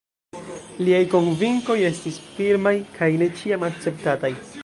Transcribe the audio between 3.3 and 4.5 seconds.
ĉiam akceptataj.